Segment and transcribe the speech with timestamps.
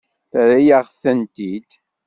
[0.31, 1.69] Terra-yaɣ-tent-id.